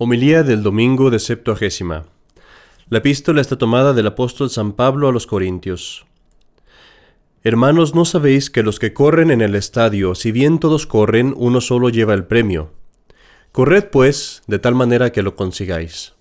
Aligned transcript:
Homilía 0.00 0.44
del 0.44 0.62
domingo 0.62 1.10
de 1.10 1.18
Septuagésima. 1.18 2.04
La 2.88 2.98
epístola 2.98 3.40
está 3.40 3.58
tomada 3.58 3.94
del 3.94 4.06
apóstol 4.06 4.48
San 4.48 4.74
Pablo 4.74 5.08
a 5.08 5.12
los 5.12 5.26
Corintios. 5.26 6.06
Hermanos, 7.42 7.96
¿no 7.96 8.04
sabéis 8.04 8.48
que 8.48 8.62
los 8.62 8.78
que 8.78 8.92
corren 8.92 9.32
en 9.32 9.40
el 9.40 9.56
estadio, 9.56 10.14
si 10.14 10.30
bien 10.30 10.60
todos 10.60 10.86
corren, 10.86 11.34
uno 11.36 11.60
solo 11.60 11.88
lleva 11.88 12.14
el 12.14 12.22
premio? 12.22 12.70
Corred, 13.50 13.86
pues, 13.90 14.42
de 14.46 14.60
tal 14.60 14.76
manera 14.76 15.10
que 15.10 15.24
lo 15.24 15.34
consigáis. 15.34 16.12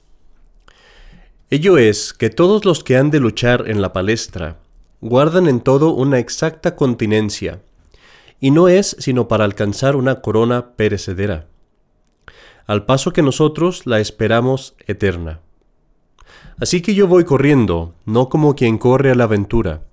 Ello 1.51 1.77
es 1.77 2.13
que 2.13 2.31
todos 2.31 2.65
los 2.65 2.83
que 2.83 2.97
han 2.97 3.11
de 3.11 3.19
luchar 3.19 3.65
en 3.69 3.79
la 3.83 3.93
palestra 3.93 4.57
guardan 5.01 5.47
en 5.47 5.59
todo 5.61 5.91
una 5.91 6.17
exacta 6.17 6.75
continencia, 6.75 7.61
y 8.39 8.49
no 8.49 8.69
es 8.69 8.95
sino 8.97 9.27
para 9.27 9.45
alcanzar 9.45 9.95
una 9.95 10.21
corona 10.21 10.71
perecedera 10.75 11.45
al 12.68 12.86
paso 12.86 13.13
que 13.13 13.21
nosotros 13.21 13.88
la 13.88 14.02
esperamos 14.02 14.75
eterna. 14.86 15.39
Así 16.60 16.82
que 16.82 16.93
yo 16.93 17.07
voy 17.07 17.24
corriendo, 17.24 17.96
no 18.05 18.28
como 18.28 18.55
quien 18.55 18.78
corre 18.78 19.11
a 19.11 19.15
la 19.15 19.24
aventura. 19.24 19.83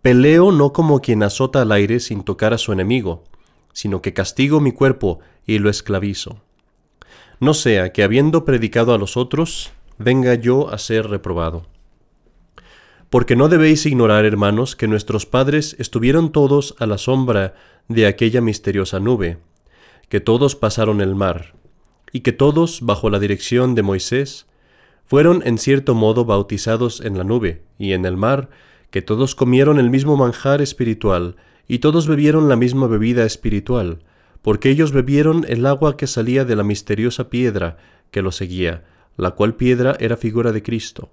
Peleo 0.00 0.52
no 0.52 0.72
como 0.72 1.00
quien 1.00 1.22
azota 1.22 1.62
al 1.62 1.72
aire 1.72 1.98
sin 1.98 2.22
tocar 2.22 2.54
a 2.54 2.58
su 2.58 2.72
enemigo, 2.72 3.24
sino 3.72 4.00
que 4.00 4.12
castigo 4.12 4.60
mi 4.60 4.72
cuerpo 4.72 5.18
y 5.44 5.58
lo 5.58 5.70
esclavizo. 5.70 6.40
No 7.40 7.52
sea 7.52 7.92
que 7.92 8.04
habiendo 8.04 8.44
predicado 8.44 8.94
a 8.94 8.98
los 8.98 9.16
otros, 9.16 9.72
venga 9.98 10.34
yo 10.34 10.72
a 10.72 10.78
ser 10.78 11.08
reprobado. 11.08 11.66
Porque 13.10 13.34
no 13.34 13.48
debéis 13.48 13.86
ignorar, 13.86 14.24
hermanos, 14.24 14.76
que 14.76 14.86
nuestros 14.86 15.26
padres 15.26 15.74
estuvieron 15.78 16.30
todos 16.30 16.76
a 16.78 16.86
la 16.86 16.98
sombra 16.98 17.54
de 17.88 18.06
aquella 18.06 18.40
misteriosa 18.40 19.00
nube, 19.00 19.38
que 20.08 20.20
todos 20.20 20.54
pasaron 20.54 21.00
el 21.00 21.14
mar, 21.14 21.54
y 22.12 22.20
que 22.20 22.32
todos, 22.32 22.80
bajo 22.82 23.10
la 23.10 23.18
dirección 23.18 23.74
de 23.74 23.82
Moisés, 23.82 24.46
fueron 25.04 25.42
en 25.44 25.58
cierto 25.58 25.94
modo 25.94 26.24
bautizados 26.24 27.00
en 27.00 27.18
la 27.18 27.24
nube 27.24 27.62
y 27.78 27.92
en 27.92 28.04
el 28.04 28.16
mar, 28.16 28.50
que 28.90 29.02
todos 29.02 29.34
comieron 29.34 29.78
el 29.78 29.90
mismo 29.90 30.16
manjar 30.16 30.60
espiritual, 30.60 31.36
y 31.66 31.78
todos 31.78 32.06
bebieron 32.06 32.48
la 32.48 32.56
misma 32.56 32.86
bebida 32.86 33.24
espiritual, 33.24 34.00
porque 34.42 34.68
ellos 34.68 34.92
bebieron 34.92 35.46
el 35.48 35.64
agua 35.66 35.96
que 35.96 36.06
salía 36.06 36.44
de 36.44 36.56
la 36.56 36.64
misteriosa 36.64 37.30
piedra 37.30 37.78
que 38.10 38.22
lo 38.22 38.32
seguía, 38.32 38.84
la 39.16 39.32
cual 39.32 39.54
piedra 39.54 39.96
era 39.98 40.16
figura 40.16 40.52
de 40.52 40.62
Cristo. 40.62 41.10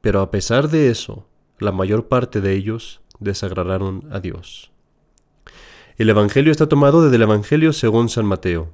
Pero 0.00 0.20
a 0.20 0.30
pesar 0.30 0.68
de 0.68 0.90
eso, 0.90 1.26
la 1.58 1.72
mayor 1.72 2.08
parte 2.08 2.40
de 2.40 2.54
ellos 2.54 3.00
desagradaron 3.20 4.08
a 4.10 4.20
Dios. 4.20 4.70
El 5.96 6.10
Evangelio 6.10 6.52
está 6.52 6.68
tomado 6.68 7.02
desde 7.02 7.16
el 7.16 7.22
Evangelio 7.22 7.72
según 7.72 8.08
San 8.08 8.26
Mateo. 8.26 8.72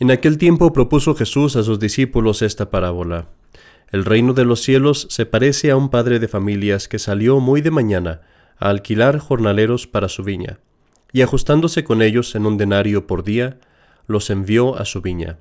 En 0.00 0.12
aquel 0.12 0.38
tiempo 0.38 0.72
propuso 0.72 1.16
Jesús 1.16 1.56
a 1.56 1.64
sus 1.64 1.80
discípulos 1.80 2.42
esta 2.42 2.70
parábola. 2.70 3.26
El 3.90 4.04
reino 4.04 4.32
de 4.32 4.44
los 4.44 4.62
cielos 4.62 5.08
se 5.10 5.26
parece 5.26 5.72
a 5.72 5.76
un 5.76 5.88
padre 5.88 6.20
de 6.20 6.28
familias 6.28 6.86
que 6.86 7.00
salió 7.00 7.40
muy 7.40 7.62
de 7.62 7.72
mañana 7.72 8.20
a 8.58 8.68
alquilar 8.68 9.18
jornaleros 9.18 9.88
para 9.88 10.08
su 10.08 10.22
viña, 10.22 10.60
y 11.12 11.22
ajustándose 11.22 11.82
con 11.82 12.00
ellos 12.00 12.36
en 12.36 12.46
un 12.46 12.58
denario 12.58 13.08
por 13.08 13.24
día, 13.24 13.58
los 14.06 14.30
envió 14.30 14.78
a 14.78 14.84
su 14.84 15.00
viña. 15.00 15.38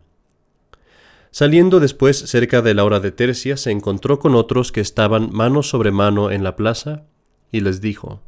Saliendo 1.30 1.80
después 1.80 2.18
cerca 2.18 2.64
de 2.64 2.74
la 2.74 2.84
hora 2.84 3.00
de 3.00 3.12
tercia, 3.12 3.58
se 3.58 3.70
encontró 3.70 4.18
con 4.18 4.34
otros 4.34 4.72
que 4.72 4.82
estaban 4.82 5.30
mano 5.32 5.62
sobre 5.62 5.92
mano 5.92 6.32
en 6.32 6.44
la 6.44 6.56
plaza, 6.56 7.04
y 7.52 7.60
les 7.60 7.80
dijo, 7.80 8.22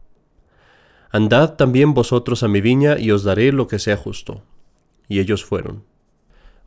Andad 1.10 1.56
también 1.56 1.96
vosotros 1.96 2.44
a 2.44 2.48
mi 2.48 2.62
viña 2.62 3.00
y 3.00 3.10
os 3.10 3.24
daré 3.24 3.52
lo 3.52 3.68
que 3.68 3.80
sea 3.80 3.98
justo. 3.98 4.44
Y 5.08 5.20
ellos 5.20 5.44
fueron. 5.44 5.89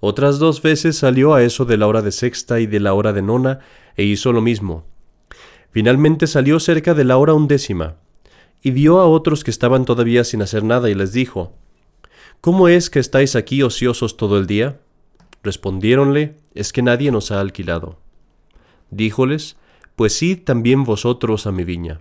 Otras 0.04 0.40
dos 0.40 0.62
veces 0.62 0.96
salió 0.96 1.32
a 1.32 1.44
eso 1.44 1.64
de 1.64 1.76
la 1.76 1.86
hora 1.86 2.02
de 2.02 2.10
sexta 2.10 2.58
y 2.58 2.66
de 2.66 2.80
la 2.80 2.92
hora 2.92 3.12
de 3.12 3.22
nona 3.22 3.60
e 3.96 4.02
hizo 4.02 4.32
lo 4.32 4.40
mismo. 4.40 4.84
Finalmente 5.70 6.26
salió 6.26 6.58
cerca 6.58 6.92
de 6.92 7.04
la 7.04 7.18
hora 7.18 7.34
undécima 7.34 7.98
y 8.60 8.72
vio 8.72 8.98
a 8.98 9.06
otros 9.06 9.44
que 9.44 9.52
estaban 9.52 9.84
todavía 9.84 10.24
sin 10.24 10.42
hacer 10.42 10.64
nada 10.64 10.90
y 10.90 10.96
les 10.96 11.12
dijo, 11.12 11.52
¿Cómo 12.40 12.66
es 12.66 12.90
que 12.90 12.98
estáis 12.98 13.36
aquí 13.36 13.62
ociosos 13.62 14.16
todo 14.16 14.38
el 14.38 14.48
día? 14.48 14.80
Respondiéronle, 15.44 16.34
es 16.52 16.72
que 16.72 16.82
nadie 16.82 17.12
nos 17.12 17.30
ha 17.30 17.38
alquilado. 17.38 18.00
Díjoles, 18.90 19.56
pues 19.94 20.20
id 20.20 20.42
también 20.42 20.82
vosotros 20.82 21.46
a 21.46 21.52
mi 21.52 21.62
viña. 21.62 22.00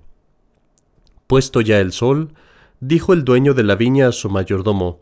Puesto 1.28 1.61
ya 1.61 1.79
el 1.79 1.91
sol, 1.91 2.34
dijo 2.79 3.13
el 3.13 3.25
dueño 3.25 3.53
de 3.53 3.61
la 3.61 3.75
viña 3.75 4.07
a 4.07 4.11
su 4.11 4.28
mayordomo, 4.28 5.01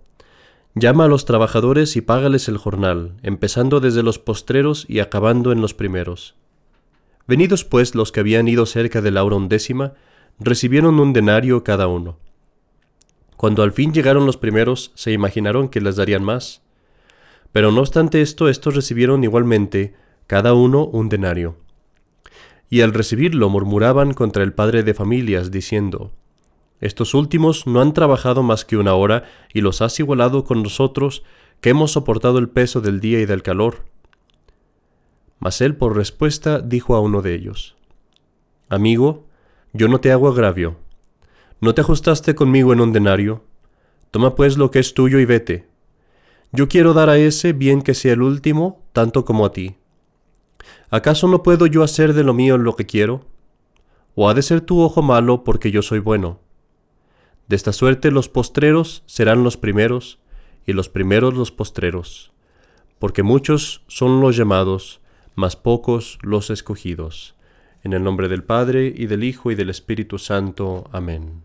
Llama 0.79 1.03
a 1.03 1.07
los 1.09 1.25
trabajadores 1.25 1.97
y 1.97 2.01
págales 2.01 2.47
el 2.47 2.55
jornal, 2.55 3.17
empezando 3.21 3.81
desde 3.81 4.01
los 4.01 4.17
postreros 4.17 4.85
y 4.87 4.99
acabando 4.99 5.51
en 5.51 5.59
los 5.59 5.73
primeros. 5.73 6.35
Venidos 7.27 7.65
pues 7.65 7.95
los 7.95 8.13
que 8.13 8.21
habían 8.21 8.47
ido 8.47 8.65
cerca 8.65 9.01
de 9.01 9.11
la 9.11 9.25
hora 9.25 9.35
undécima, 9.35 9.95
recibieron 10.39 11.01
un 11.01 11.11
denario 11.11 11.65
cada 11.65 11.87
uno. 11.87 12.17
Cuando 13.35 13.61
al 13.61 13.73
fin 13.73 13.93
llegaron 13.93 14.25
los 14.25 14.37
primeros, 14.37 14.93
se 14.95 15.11
imaginaron 15.11 15.67
que 15.67 15.81
les 15.81 15.97
darían 15.97 16.23
más. 16.23 16.61
Pero 17.51 17.73
no 17.73 17.81
obstante 17.81 18.21
esto, 18.21 18.47
estos 18.47 18.73
recibieron 18.73 19.21
igualmente 19.25 19.95
cada 20.27 20.53
uno 20.53 20.85
un 20.85 21.09
denario. 21.09 21.57
Y 22.69 22.81
al 22.81 22.93
recibirlo 22.93 23.49
murmuraban 23.49 24.13
contra 24.13 24.43
el 24.43 24.53
padre 24.53 24.83
de 24.83 24.93
familias, 24.93 25.51
diciendo, 25.51 26.13
estos 26.81 27.13
últimos 27.13 27.67
no 27.67 27.81
han 27.81 27.93
trabajado 27.93 28.41
más 28.41 28.63
que 28.63 28.77
una 28.77 28.93
hora 28.93 29.23
y 29.53 29.61
los 29.61 29.81
has 29.81 29.99
igualado 29.99 30.45
con 30.45 30.63
nosotros 30.63 31.23
que 31.59 31.71
hemos 31.71 31.91
soportado 31.91 32.37
el 32.37 32.49
peso 32.49 32.79
del 32.79 33.01
día 33.01 33.19
y 33.19 33.25
del 33.25 33.43
calor. 33.43 33.83
Mas 35.39 35.61
él 35.61 35.75
por 35.75 35.95
respuesta 35.95 36.59
dijo 36.59 36.95
a 36.95 37.01
uno 37.01 37.21
de 37.21 37.35
ellos, 37.35 37.75
Amigo, 38.69 39.25
yo 39.73 39.87
no 39.87 39.99
te 39.99 40.11
hago 40.11 40.27
agravio. 40.27 40.77
¿No 41.59 41.73
te 41.73 41.81
ajustaste 41.81 42.35
conmigo 42.35 42.71
en 42.71 42.81
un 42.81 42.93
denario? 42.93 43.43
Toma 44.11 44.35
pues 44.35 44.57
lo 44.57 44.71
que 44.71 44.79
es 44.79 44.93
tuyo 44.93 45.19
y 45.19 45.25
vete. 45.25 45.67
Yo 46.51 46.67
quiero 46.67 46.93
dar 46.93 47.09
a 47.09 47.17
ese 47.17 47.53
bien 47.53 47.81
que 47.81 47.93
sea 47.93 48.13
el 48.13 48.21
último, 48.21 48.81
tanto 48.93 49.25
como 49.25 49.45
a 49.45 49.51
ti. 49.51 49.75
¿Acaso 50.89 51.27
no 51.27 51.43
puedo 51.43 51.67
yo 51.67 51.83
hacer 51.83 52.13
de 52.13 52.23
lo 52.23 52.33
mío 52.33 52.57
lo 52.57 52.75
que 52.75 52.85
quiero? 52.85 53.25
¿O 54.15 54.29
ha 54.29 54.33
de 54.33 54.41
ser 54.41 54.61
tu 54.61 54.81
ojo 54.81 55.01
malo 55.01 55.43
porque 55.43 55.71
yo 55.71 55.81
soy 55.81 55.99
bueno? 55.99 56.39
De 57.49 57.55
esta 57.55 57.73
suerte 57.73 58.11
los 58.11 58.29
postreros 58.29 59.01
serán 59.07 59.43
los 59.43 59.57
primeros, 59.57 60.19
y 60.67 60.73
los 60.73 60.87
primeros 60.87 61.33
los 61.33 61.51
postreros, 61.51 62.31
porque 62.99 63.23
muchos 63.23 63.81
son 63.87 64.21
los 64.21 64.37
llamados, 64.37 65.01
mas 65.33 65.55
pocos 65.55 66.19
los 66.21 66.51
escogidos. 66.51 67.33
En 67.83 67.93
el 67.93 68.03
nombre 68.03 68.27
del 68.27 68.43
Padre, 68.43 68.93
y 68.95 69.07
del 69.07 69.23
Hijo, 69.23 69.49
y 69.49 69.55
del 69.55 69.71
Espíritu 69.71 70.19
Santo. 70.19 70.87
Amén. 70.91 71.41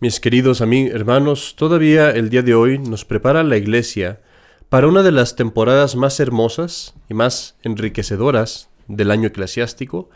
Mis 0.00 0.20
queridos 0.20 0.62
amigos, 0.62 0.94
hermanos, 0.94 1.54
todavía 1.54 2.10
el 2.12 2.30
día 2.30 2.42
de 2.42 2.54
hoy 2.54 2.78
nos 2.78 3.04
prepara 3.04 3.42
la 3.42 3.58
Iglesia 3.58 4.22
para 4.70 4.86
una 4.86 5.02
de 5.02 5.12
las 5.12 5.36
temporadas 5.36 5.96
más 5.96 6.18
hermosas 6.18 6.94
y 7.10 7.14
más 7.14 7.58
enriquecedoras 7.62 8.70
del 8.86 9.10
año 9.10 9.28
eclesiástico, 9.28 10.08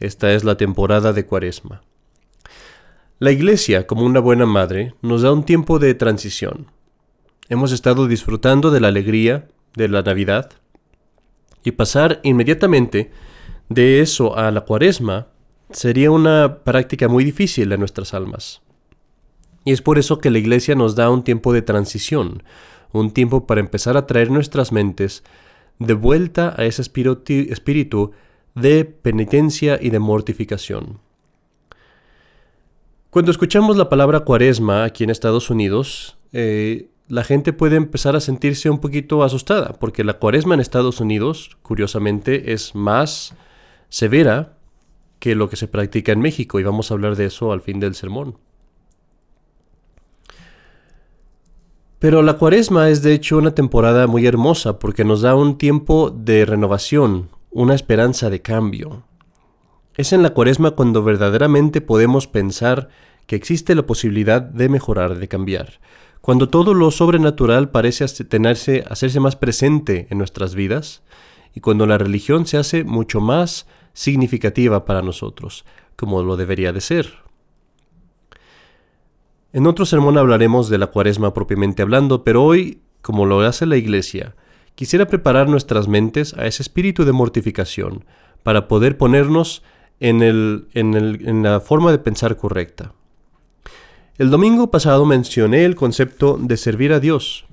esta 0.00 0.32
es 0.32 0.44
la 0.44 0.56
temporada 0.56 1.12
de 1.12 1.26
Cuaresma. 1.26 1.82
La 3.18 3.32
Iglesia, 3.32 3.86
como 3.86 4.04
una 4.04 4.18
buena 4.18 4.46
madre, 4.46 4.94
nos 5.02 5.20
da 5.20 5.30
un 5.30 5.44
tiempo 5.44 5.78
de 5.78 5.94
transición. 5.94 6.68
Hemos 7.50 7.70
estado 7.70 8.08
disfrutando 8.08 8.70
de 8.70 8.80
la 8.80 8.88
alegría 8.88 9.48
de 9.76 9.88
la 9.88 10.00
Navidad 10.00 10.52
y 11.62 11.72
pasar 11.72 12.20
inmediatamente 12.22 13.10
de 13.68 14.00
eso 14.00 14.38
a 14.38 14.50
la 14.50 14.62
Cuaresma 14.62 15.28
sería 15.70 16.10
una 16.10 16.64
práctica 16.64 17.08
muy 17.08 17.22
difícil 17.22 17.70
en 17.70 17.80
nuestras 17.80 18.14
almas. 18.14 18.62
Y 19.66 19.72
es 19.72 19.82
por 19.82 19.98
eso 19.98 20.18
que 20.18 20.30
la 20.30 20.38
Iglesia 20.38 20.74
nos 20.74 20.96
da 20.96 21.10
un 21.10 21.22
tiempo 21.22 21.52
de 21.52 21.60
transición, 21.60 22.42
un 22.92 23.10
tiempo 23.10 23.46
para 23.46 23.60
empezar 23.60 23.98
a 23.98 24.06
traer 24.06 24.30
nuestras 24.30 24.72
mentes 24.72 25.22
de 25.78 25.92
vuelta 25.92 26.54
a 26.56 26.64
ese 26.64 26.80
espíritu 26.80 28.12
de 28.54 28.84
penitencia 28.84 29.78
y 29.80 29.90
de 29.90 29.98
mortificación. 29.98 31.00
Cuando 33.10 33.30
escuchamos 33.30 33.76
la 33.76 33.88
palabra 33.88 34.20
cuaresma 34.20 34.84
aquí 34.84 35.04
en 35.04 35.10
Estados 35.10 35.50
Unidos, 35.50 36.16
eh, 36.32 36.90
la 37.08 37.24
gente 37.24 37.52
puede 37.52 37.76
empezar 37.76 38.14
a 38.14 38.20
sentirse 38.20 38.70
un 38.70 38.78
poquito 38.78 39.24
asustada, 39.24 39.72
porque 39.80 40.04
la 40.04 40.14
cuaresma 40.14 40.54
en 40.54 40.60
Estados 40.60 41.00
Unidos, 41.00 41.56
curiosamente, 41.62 42.52
es 42.52 42.76
más 42.76 43.34
severa 43.88 44.56
que 45.18 45.34
lo 45.34 45.50
que 45.50 45.56
se 45.56 45.66
practica 45.66 46.12
en 46.12 46.20
México, 46.20 46.60
y 46.60 46.62
vamos 46.62 46.90
a 46.90 46.94
hablar 46.94 47.16
de 47.16 47.26
eso 47.26 47.50
al 47.50 47.62
fin 47.62 47.80
del 47.80 47.96
sermón. 47.96 48.36
Pero 51.98 52.22
la 52.22 52.38
cuaresma 52.38 52.88
es 52.88 53.02
de 53.02 53.12
hecho 53.12 53.36
una 53.36 53.54
temporada 53.54 54.06
muy 54.06 54.24
hermosa 54.24 54.78
porque 54.78 55.04
nos 55.04 55.20
da 55.20 55.34
un 55.34 55.58
tiempo 55.58 56.10
de 56.10 56.46
renovación, 56.46 57.28
una 57.50 57.74
esperanza 57.74 58.30
de 58.30 58.42
cambio. 58.42 59.04
Es 59.96 60.12
en 60.12 60.22
la 60.22 60.30
cuaresma 60.30 60.72
cuando 60.72 61.02
verdaderamente 61.02 61.80
podemos 61.80 62.26
pensar 62.26 62.88
que 63.26 63.36
existe 63.36 63.74
la 63.74 63.86
posibilidad 63.86 64.40
de 64.40 64.68
mejorar, 64.68 65.18
de 65.18 65.28
cambiar. 65.28 65.80
Cuando 66.20 66.48
todo 66.48 66.74
lo 66.74 66.90
sobrenatural 66.90 67.70
parece 67.70 68.06
tenerse, 68.24 68.84
hacerse 68.88 69.20
más 69.20 69.36
presente 69.36 70.06
en 70.10 70.18
nuestras 70.18 70.54
vidas 70.54 71.02
y 71.54 71.60
cuando 71.60 71.86
la 71.86 71.98
religión 71.98 72.46
se 72.46 72.56
hace 72.56 72.84
mucho 72.84 73.20
más 73.20 73.66
significativa 73.92 74.84
para 74.84 75.02
nosotros, 75.02 75.64
como 75.96 76.22
lo 76.22 76.36
debería 76.36 76.72
de 76.72 76.80
ser. 76.80 77.14
En 79.52 79.66
otro 79.66 79.84
sermón 79.84 80.16
hablaremos 80.16 80.68
de 80.68 80.78
la 80.78 80.86
cuaresma 80.86 81.34
propiamente 81.34 81.82
hablando, 81.82 82.22
pero 82.22 82.44
hoy, 82.44 82.82
como 83.02 83.26
lo 83.26 83.40
hace 83.40 83.66
la 83.66 83.76
Iglesia, 83.76 84.36
quisiera 84.80 85.08
preparar 85.08 85.46
nuestras 85.46 85.88
mentes 85.88 86.32
a 86.38 86.46
ese 86.46 86.62
espíritu 86.62 87.04
de 87.04 87.12
mortificación 87.12 88.06
para 88.42 88.66
poder 88.66 88.96
ponernos 88.96 89.62
en, 90.00 91.42
la 91.42 91.60
forma 91.60 91.92
de 91.92 91.98
pensar 91.98 92.38
correcta. 92.38 92.94
El 94.16 94.30
domingo 94.30 94.70
pasado 94.70 95.04
mencioné 95.04 95.66
el 95.66 95.76
concepto 95.76 96.38
de 96.40 96.56
servir 96.56 96.94
a 96.94 96.98
Dios. 96.98 97.44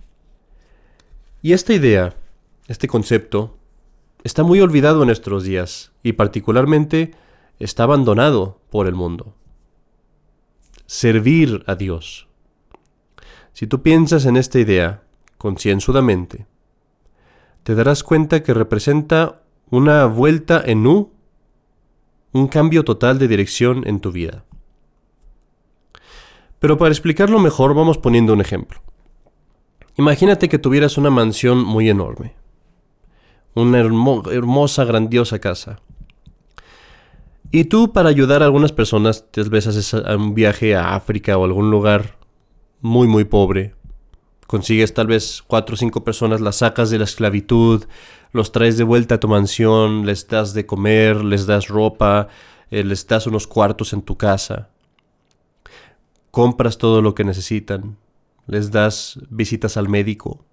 Y 1.42 1.52
esta 1.52 1.74
idea, 1.74 2.16
este 2.70 2.88
concepto, 2.88 3.58
está 4.24 4.44
muy 4.44 4.62
olvidado 4.62 5.02
en 5.02 5.08
nuestros 5.08 5.44
días 5.44 5.92
y 6.04 6.14
particularmente 6.14 7.12
está 7.60 7.84
abandonado 7.84 8.62
por 8.70 8.88
el 8.88 8.96
mundo 8.96 9.34
servir 10.86 11.62
a 11.68 11.76
Dios. 11.76 12.30
Si 13.52 13.68
tú 13.68 13.82
piensas 13.82 14.26
en 14.26 14.38
esta 14.38 14.60
idea 14.60 15.04
concienzudamente, 15.38 16.48
te 17.68 17.76
darás 17.76 18.02
cuenta 18.02 18.44
que 18.44 18.54
representa 18.54 19.42
una 19.70 20.06
vuelta 20.06 20.64
en 20.66 20.88
U, 20.88 21.12
un 22.32 22.48
cambio 22.48 22.86
total 22.86 23.20
de 23.20 23.28
dirección 23.28 23.86
en 23.86 24.00
tu 24.00 24.14
vida. 24.14 24.46
Pero 26.60 26.78
para 26.78 26.92
explicarlo 26.92 27.40
mejor 27.40 27.74
vamos 27.74 27.98
poniendo 27.98 28.32
un 28.32 28.40
ejemplo. 28.40 28.80
Imagínate 29.98 30.48
que 30.48 30.60
tuvieras 30.60 30.98
una 30.98 31.10
mansión 31.10 31.62
muy 31.62 31.90
enorme, 31.90 32.36
una 33.54 33.80
hermosa, 33.80 34.86
grandiosa 34.86 35.40
casa, 35.40 35.82
y 37.52 37.66
tú 37.66 37.92
para 37.92 38.08
ayudar 38.08 38.44
a 38.44 38.46
algunas 38.46 38.72
personas, 38.72 39.30
tal 39.30 39.50
vez 39.50 39.68
haces 39.68 39.92
un 39.94 40.34
viaje 40.34 40.74
a 40.74 40.96
África 40.96 41.38
o 41.38 41.44
algún 41.44 41.70
lugar 41.70 42.18
muy 42.80 43.10
muy 43.10 43.26
pobre. 43.26 43.76
Consigues 44.48 44.94
tal 44.94 45.08
vez 45.08 45.44
cuatro 45.46 45.76
o 45.76 45.78
cinco 45.78 46.06
personas, 46.06 46.40
las 46.40 46.58
sacas 46.58 46.90
de 46.90 46.98
la 46.98 47.04
esclavitud, 47.04 47.86
los 48.32 48.54
traes 48.54 48.78
de 48.78 48.86
vuelta 48.86 49.16
a 49.16 49.20
tu 49.20 49.28
mansión, 49.28 50.06
les 50.06 50.28
das 50.28 50.54
de 50.54 50.66
comer, 50.66 51.24
les 51.24 51.46
das 51.46 51.68
ropa, 51.68 52.30
eh, 52.72 52.84
les 52.84 53.06
das 53.08 53.28
unos 53.28 53.46
cuartos 53.46 53.92
en 53.92 54.02
tu 54.02 54.16
casa. 54.18 54.70
Compras 56.32 56.78
todo 56.78 57.02
lo 57.02 57.14
que 57.14 57.26
necesitan, 57.26 57.98
les 58.48 58.72
das 58.72 59.20
visitas 59.30 59.76
al 59.76 59.90
médico. 59.90 60.46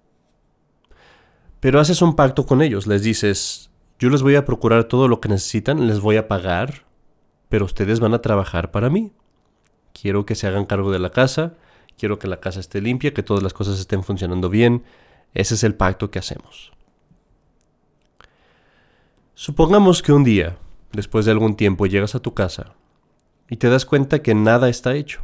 Pero 1.61 1.79
haces 1.79 2.01
un 2.01 2.15
pacto 2.15 2.45
con 2.45 2.61
ellos, 2.61 2.87
les 2.87 3.01
dices, 3.01 3.69
yo 3.97 4.09
les 4.09 4.21
voy 4.21 4.35
a 4.35 4.43
procurar 4.43 4.83
todo 4.83 5.07
lo 5.07 5.21
que 5.21 5.29
necesitan, 5.29 5.87
les 5.87 6.01
voy 6.01 6.17
a 6.17 6.27
pagar, 6.27 6.85
pero 7.47 7.63
ustedes 7.63 8.01
van 8.01 8.13
a 8.13 8.21
trabajar 8.21 8.71
para 8.71 8.89
mí. 8.89 9.13
Quiero 9.93 10.25
que 10.25 10.35
se 10.35 10.47
hagan 10.47 10.65
cargo 10.65 10.91
de 10.91 10.99
la 10.99 11.11
casa, 11.11 11.53
quiero 11.97 12.19
que 12.19 12.27
la 12.27 12.39
casa 12.39 12.59
esté 12.59 12.81
limpia, 12.81 13.13
que 13.13 13.23
todas 13.23 13.43
las 13.43 13.53
cosas 13.53 13.79
estén 13.79 14.03
funcionando 14.03 14.49
bien. 14.49 14.83
Ese 15.33 15.55
es 15.55 15.63
el 15.63 15.75
pacto 15.75 16.11
que 16.11 16.19
hacemos. 16.19 16.71
Supongamos 19.33 20.01
que 20.01 20.13
un 20.13 20.23
día, 20.23 20.57
después 20.93 21.25
de 21.25 21.31
algún 21.31 21.55
tiempo, 21.55 21.85
llegas 21.85 22.15
a 22.15 22.21
tu 22.21 22.33
casa 22.33 22.73
y 23.49 23.57
te 23.57 23.69
das 23.69 23.85
cuenta 23.85 24.21
que 24.21 24.33
nada 24.33 24.69
está 24.69 24.95
hecho. 24.95 25.21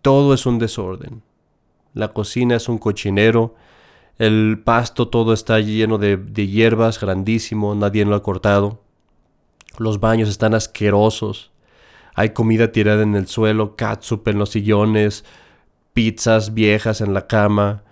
Todo 0.00 0.34
es 0.34 0.46
un 0.46 0.58
desorden. 0.58 1.22
La 1.94 2.08
cocina 2.08 2.56
es 2.56 2.68
un 2.68 2.78
cochinero, 2.78 3.54
el 4.18 4.60
pasto 4.64 5.08
todo 5.08 5.32
está 5.32 5.60
lleno 5.60 5.98
de, 5.98 6.18
hierbas, 6.46 7.00
grandísimo, 7.00 7.74
nadie 7.74 8.04
lo 8.04 8.14
ha 8.14 8.22
cortado. 8.22 8.80
Los 9.78 10.00
baños 10.00 10.28
están 10.28 10.54
asquerosos. 10.54 11.50
Hay 12.14 12.30
comida 12.30 12.72
tirada 12.72 13.02
en 13.02 13.14
el 13.14 13.26
suelo, 13.26 13.74
catsup 13.74 14.28
en 14.28 14.38
los 14.38 14.50
sillones, 14.50 15.24
pizzas 15.92 16.54
viejas 16.54 17.00
en 17.00 17.14
la 17.14 17.26
cama. 17.26 17.82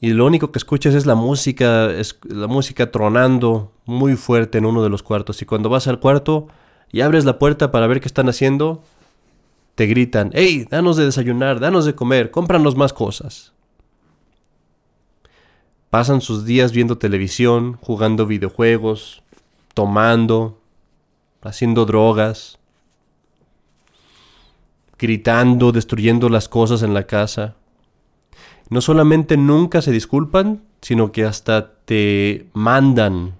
Y 0.00 0.10
lo 0.10 0.26
único 0.26 0.52
que 0.52 0.58
escuchas 0.58 0.94
es 0.94 1.06
la 1.06 1.14
música, 1.14 1.90
es 1.90 2.18
la 2.24 2.46
música 2.46 2.90
tronando 2.90 3.72
muy 3.86 4.16
fuerte 4.16 4.58
en 4.58 4.66
uno 4.66 4.82
de 4.82 4.90
los 4.90 5.02
cuartos. 5.02 5.40
Y 5.42 5.46
cuando 5.46 5.68
vas 5.68 5.88
al 5.88 6.00
cuarto 6.00 6.48
y 6.92 7.00
abres 7.00 7.24
la 7.24 7.38
puerta 7.38 7.70
para 7.70 7.86
ver 7.86 8.00
qué 8.00 8.08
están 8.08 8.28
haciendo, 8.28 8.82
te 9.74 9.86
gritan, 9.86 10.30
¡Hey! 10.34 10.66
Danos 10.70 10.96
de 10.96 11.04
desayunar, 11.06 11.58
danos 11.58 11.84
de 11.84 11.94
comer, 11.94 12.30
cómpranos 12.30 12.76
más 12.76 12.92
cosas. 12.92 13.52
Pasan 15.90 16.20
sus 16.20 16.44
días 16.44 16.72
viendo 16.72 16.98
televisión, 16.98 17.78
jugando 17.80 18.26
videojuegos, 18.26 19.22
tomando, 19.74 20.60
haciendo 21.42 21.86
drogas, 21.86 22.58
gritando, 25.04 25.70
destruyendo 25.70 26.30
las 26.30 26.48
cosas 26.48 26.82
en 26.82 26.94
la 26.94 27.06
casa. 27.06 27.56
No 28.70 28.80
solamente 28.80 29.36
nunca 29.36 29.82
se 29.82 29.92
disculpan, 29.92 30.62
sino 30.80 31.12
que 31.12 31.24
hasta 31.24 31.74
te 31.84 32.46
mandan 32.54 33.34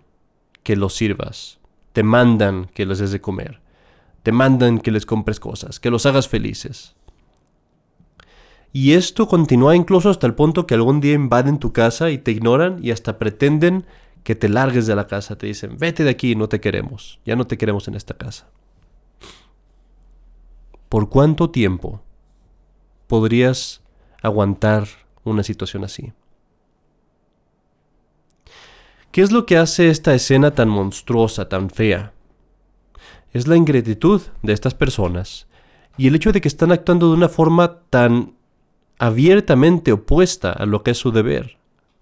que 0.63 0.77
los 0.77 0.95
sirvas, 0.95 1.59
te 1.95 2.03
mandan 2.03 2.67
que 2.75 2.85
les 2.85 2.99
des 2.99 3.13
de 3.13 3.23
comer, 3.23 3.61
te 4.23 4.31
mandan 4.31 4.79
que 4.79 4.91
les 4.91 5.07
compres 5.07 5.41
cosas, 5.41 5.81
que 5.81 5.91
los 5.91 6.05
hagas 6.05 6.29
felices. 6.29 6.95
Y 8.71 8.93
esto 8.93 9.27
continúa 9.27 9.75
incluso 9.75 10.11
hasta 10.11 10.27
el 10.27 10.35
punto 10.35 10.67
que 10.67 10.75
algún 10.75 11.01
día 11.01 11.15
invaden 11.15 11.59
tu 11.59 11.73
casa 11.73 12.11
y 12.11 12.19
te 12.19 12.33
ignoran 12.33 12.79
y 12.83 12.91
hasta 12.91 13.19
pretenden 13.19 13.87
que 14.23 14.35
te 14.35 14.51
largues 14.51 14.87
de 14.87 14.97
la 14.97 15.07
casa. 15.07 15.39
Te 15.39 15.47
dicen, 15.47 15.79
vete 15.79 16.05
de 16.05 16.11
aquí, 16.11 16.35
no 16.35 16.49
te 16.49 16.61
queremos. 16.61 17.21
Ya 17.25 17.37
no 17.37 17.47
te 17.47 17.57
queremos 17.57 17.89
en 17.89 17.95
esta 17.95 18.15
casa. 18.15 18.49
¿Por 20.94 21.08
cuánto 21.08 21.50
tiempo 21.50 22.02
podrías 23.08 23.82
aguantar 24.23 24.87
una 25.25 25.43
situación 25.43 25.82
así? 25.82 26.12
¿Qué 29.11 29.20
es 29.23 29.32
lo 29.32 29.44
que 29.44 29.56
hace 29.56 29.91
esta 29.91 30.14
escena 30.14 30.52
tan 30.52 30.69
monstruosa, 30.69 31.49
tan 31.49 31.69
fea? 31.69 32.12
Es 33.32 33.49
la 33.49 33.56
ingratitud 33.56 34.23
de 34.44 34.52
estas 34.52 34.75
personas 34.75 35.49
y 35.96 36.06
el 36.06 36.14
hecho 36.14 36.31
de 36.31 36.41
que 36.41 36.46
están 36.46 36.70
actuando 36.70 37.08
de 37.08 37.17
una 37.17 37.29
forma 37.29 37.81
tan 37.91 38.35
abiertamente 39.00 39.91
opuesta 39.91 40.52
a 40.52 40.64
lo 40.64 40.85
que 40.85 40.93
es 40.93 40.99
su 40.99 41.11
deber 41.11 41.58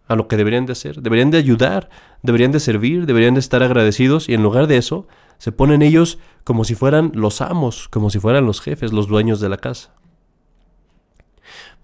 a 0.08 0.16
lo 0.16 0.28
que 0.28 0.36
deberían 0.36 0.66
de 0.66 0.72
hacer. 0.72 1.00
Deberían 1.00 1.30
de 1.30 1.38
ayudar, 1.38 1.88
deberían 2.22 2.52
de 2.52 2.60
servir, 2.60 3.06
deberían 3.06 3.34
de 3.34 3.40
estar 3.40 3.62
agradecidos 3.62 4.28
y 4.28 4.34
en 4.34 4.42
lugar 4.42 4.66
de 4.66 4.76
eso 4.76 5.06
se 5.42 5.50
ponen 5.50 5.82
ellos 5.82 6.20
como 6.44 6.62
si 6.62 6.76
fueran 6.76 7.10
los 7.16 7.40
amos, 7.40 7.88
como 7.88 8.10
si 8.10 8.20
fueran 8.20 8.46
los 8.46 8.60
jefes, 8.60 8.92
los 8.92 9.08
dueños 9.08 9.40
de 9.40 9.48
la 9.48 9.56
casa. 9.56 9.92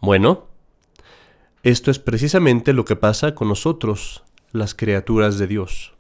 Bueno, 0.01 0.47
esto 1.65 1.91
es 1.91 1.99
precisamente 1.99 2.73
lo 2.73 2.85
que 2.85 2.95
pasa 2.95 3.35
con 3.35 3.49
nosotros, 3.49 4.23
las 4.53 4.77
criaturas 4.77 5.39
de 5.39 5.49
Dios. 5.49 5.95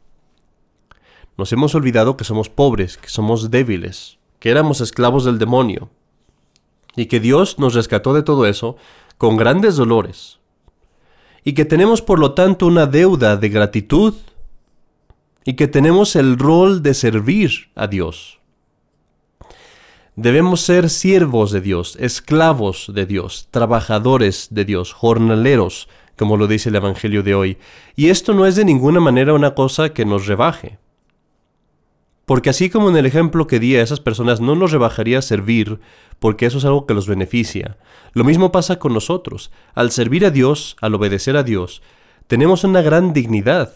Nos 1.37 1.53
hemos 1.53 1.75
olvidado 1.75 2.17
que 2.17 2.23
somos 2.23 2.49
pobres, 2.49 2.97
que 2.97 3.09
somos 3.09 3.51
débiles, 3.51 4.21
que 4.39 4.51
éramos 4.51 4.81
esclavos 4.81 5.25
del 5.25 5.41
demonio, 5.41 5.91
y 6.95 7.07
que 7.07 7.19
Dios 7.19 7.59
nos 7.59 7.75
rescató 7.75 8.15
de 8.15 8.23
todo 8.23 8.47
eso 8.47 8.77
con 9.17 9.37
grandes 9.37 9.75
dolores, 9.75 10.39
y 11.43 11.55
que 11.55 11.65
tenemos 11.65 12.03
por 12.03 12.21
lo 12.21 12.35
tanto 12.35 12.69
una 12.69 12.87
deuda 12.87 13.37
de 13.37 13.49
gratitud 13.49 14.15
y 15.49 15.55
que 15.55 15.67
tenemos 15.67 16.15
el 16.15 16.39
rol 16.39 16.83
de 16.83 16.93
servir 16.93 17.71
a 17.75 17.87
Dios. 17.87 18.39
Debemos 20.15 20.61
ser 20.61 20.91
siervos 20.91 21.53
de 21.53 21.63
Dios, 21.63 21.97
esclavos 21.99 22.93
de 22.95 23.07
Dios, 23.07 23.49
trabajadores 23.51 24.49
de 24.51 24.67
Dios, 24.67 24.93
jornaleros, 24.93 25.89
como 26.19 26.37
lo 26.37 26.49
dice 26.49 26.69
el 26.69 26.77
Evangelio 26.77 27.23
de 27.23 27.35
hoy. 27.35 27.57
Y 27.97 28.11
esto 28.11 28.35
no 28.35 28.45
es 28.45 28.57
de 28.57 28.67
ninguna 28.67 29.01
manera 29.01 29.33
una 29.33 29.55
cosa 29.55 29.95
que 29.95 30.05
nos 30.05 30.27
rebaje. 30.27 30.77
Porque 32.27 32.51
así 32.51 32.69
como 32.69 32.91
en 32.91 32.99
el 32.99 33.07
ejemplo 33.07 33.47
que 33.47 33.59
di 33.59 33.75
a 33.75 33.83
esas 33.83 34.01
personas 34.01 34.43
no 34.43 34.55
nos 34.55 34.71
rebajaría 34.71 35.23
servir, 35.23 35.81
porque 36.19 36.45
eso 36.45 36.59
es 36.59 36.67
algo 36.67 36.85
que 36.85 36.93
los 36.93 37.07
beneficia, 37.07 37.79
lo 38.13 38.23
mismo 38.23 38.53
pasa 38.53 38.79
con 38.79 38.93
nosotros. 38.93 39.51
Al 39.75 39.93
servir 39.93 40.27
a 40.27 40.31
Dios, 40.31 40.77
al 40.83 40.95
obedecer 40.95 41.39
a 41.39 41.43
Dios, 41.43 41.81
tenemos 42.27 42.65
una 42.65 42.83
gran 42.83 43.15
dignidad. 43.15 43.73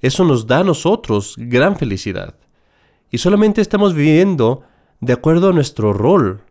Eso 0.00 0.24
nos 0.24 0.46
da 0.46 0.60
a 0.60 0.64
nosotros 0.64 1.34
gran 1.38 1.76
felicidad. 1.76 2.36
Y 3.10 3.18
solamente 3.18 3.60
estamos 3.60 3.94
viviendo 3.94 4.62
de 5.00 5.12
acuerdo 5.12 5.50
a 5.50 5.52
nuestro 5.52 5.92
rol, 5.92 6.42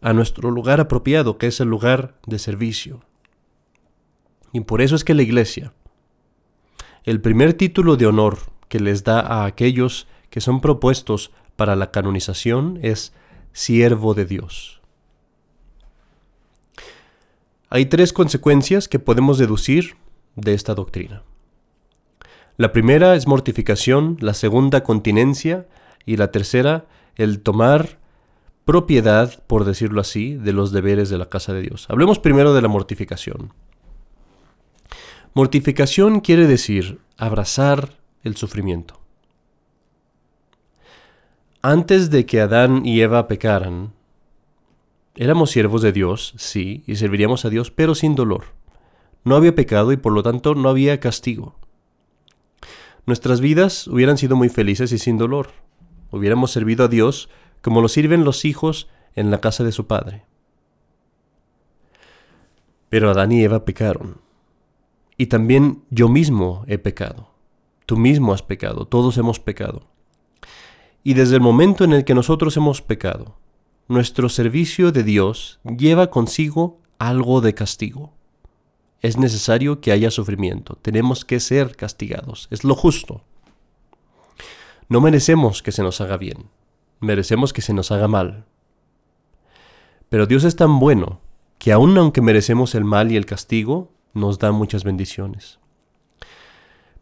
a 0.00 0.12
nuestro 0.12 0.50
lugar 0.50 0.80
apropiado, 0.80 1.38
que 1.38 1.46
es 1.46 1.60
el 1.60 1.68
lugar 1.68 2.18
de 2.26 2.38
servicio. 2.38 3.00
Y 4.52 4.60
por 4.60 4.82
eso 4.82 4.94
es 4.94 5.04
que 5.04 5.14
la 5.14 5.22
Iglesia, 5.22 5.72
el 7.04 7.20
primer 7.20 7.54
título 7.54 7.96
de 7.96 8.06
honor 8.06 8.38
que 8.68 8.80
les 8.80 9.04
da 9.04 9.20
a 9.20 9.44
aquellos 9.44 10.06
que 10.30 10.40
son 10.40 10.60
propuestos 10.60 11.32
para 11.56 11.76
la 11.76 11.90
canonización 11.90 12.78
es 12.82 13.12
siervo 13.52 14.14
de 14.14 14.24
Dios. 14.24 14.80
Hay 17.68 17.86
tres 17.86 18.12
consecuencias 18.12 18.88
que 18.88 18.98
podemos 18.98 19.38
deducir 19.38 19.96
de 20.36 20.54
esta 20.54 20.74
doctrina. 20.74 21.22
La 22.56 22.72
primera 22.72 23.14
es 23.14 23.26
mortificación, 23.26 24.18
la 24.20 24.34
segunda 24.34 24.84
continencia 24.84 25.66
y 26.04 26.16
la 26.16 26.30
tercera 26.30 26.86
el 27.16 27.40
tomar 27.40 27.98
propiedad, 28.64 29.42
por 29.46 29.64
decirlo 29.64 30.00
así, 30.00 30.34
de 30.34 30.52
los 30.52 30.72
deberes 30.72 31.08
de 31.10 31.18
la 31.18 31.28
casa 31.28 31.52
de 31.52 31.62
Dios. 31.62 31.86
Hablemos 31.88 32.18
primero 32.18 32.54
de 32.54 32.62
la 32.62 32.68
mortificación. 32.68 33.52
Mortificación 35.34 36.20
quiere 36.20 36.46
decir 36.46 37.00
abrazar 37.16 37.98
el 38.22 38.36
sufrimiento. 38.36 39.00
Antes 41.62 42.10
de 42.10 42.26
que 42.26 42.40
Adán 42.40 42.84
y 42.84 43.00
Eva 43.00 43.28
pecaran, 43.28 43.92
éramos 45.14 45.50
siervos 45.50 45.80
de 45.80 45.92
Dios, 45.92 46.34
sí, 46.36 46.84
y 46.86 46.96
serviríamos 46.96 47.44
a 47.44 47.50
Dios, 47.50 47.70
pero 47.70 47.94
sin 47.94 48.14
dolor. 48.14 48.44
No 49.24 49.36
había 49.36 49.54
pecado 49.54 49.92
y 49.92 49.96
por 49.96 50.12
lo 50.12 50.22
tanto 50.22 50.54
no 50.54 50.68
había 50.68 51.00
castigo. 51.00 51.56
Nuestras 53.04 53.40
vidas 53.40 53.88
hubieran 53.88 54.16
sido 54.16 54.36
muy 54.36 54.48
felices 54.48 54.92
y 54.92 54.98
sin 54.98 55.18
dolor. 55.18 55.50
Hubiéramos 56.10 56.52
servido 56.52 56.84
a 56.84 56.88
Dios 56.88 57.28
como 57.60 57.80
lo 57.80 57.88
sirven 57.88 58.24
los 58.24 58.44
hijos 58.44 58.88
en 59.14 59.30
la 59.30 59.40
casa 59.40 59.64
de 59.64 59.72
su 59.72 59.86
padre. 59.86 60.24
Pero 62.88 63.10
Adán 63.10 63.32
y 63.32 63.42
Eva 63.42 63.64
pecaron. 63.64 64.20
Y 65.16 65.26
también 65.26 65.82
yo 65.90 66.08
mismo 66.08 66.64
he 66.68 66.78
pecado. 66.78 67.30
Tú 67.86 67.96
mismo 67.96 68.32
has 68.32 68.42
pecado. 68.42 68.86
Todos 68.86 69.18
hemos 69.18 69.40
pecado. 69.40 69.88
Y 71.02 71.14
desde 71.14 71.36
el 71.36 71.40
momento 71.40 71.84
en 71.84 71.92
el 71.92 72.04
que 72.04 72.14
nosotros 72.14 72.56
hemos 72.56 72.82
pecado, 72.82 73.36
nuestro 73.88 74.28
servicio 74.28 74.92
de 74.92 75.02
Dios 75.02 75.60
lleva 75.64 76.10
consigo 76.10 76.80
algo 76.98 77.40
de 77.40 77.54
castigo. 77.54 78.12
Es 79.02 79.18
necesario 79.18 79.80
que 79.80 79.92
haya 79.92 80.10
sufrimiento. 80.10 80.78
Tenemos 80.80 81.24
que 81.24 81.40
ser 81.40 81.76
castigados. 81.76 82.48
Es 82.50 82.64
lo 82.64 82.74
justo. 82.74 83.22
No 84.88 85.00
merecemos 85.00 85.62
que 85.62 85.72
se 85.72 85.82
nos 85.82 86.00
haga 86.00 86.16
bien 86.16 86.48
merecemos 87.02 87.52
que 87.52 87.60
se 87.60 87.74
nos 87.74 87.90
haga 87.90 88.08
mal. 88.08 88.46
Pero 90.08 90.26
Dios 90.26 90.44
es 90.44 90.56
tan 90.56 90.78
bueno 90.78 91.20
que 91.58 91.72
aun 91.72 91.98
aunque 91.98 92.22
merecemos 92.22 92.74
el 92.74 92.84
mal 92.84 93.12
y 93.12 93.16
el 93.16 93.26
castigo, 93.26 93.90
nos 94.14 94.38
da 94.38 94.52
muchas 94.52 94.84
bendiciones. 94.84 95.58